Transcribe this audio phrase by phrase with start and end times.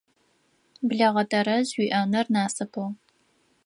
[0.87, 2.85] Блэгъэ тэрэз уиӏэныр насыпыгъ.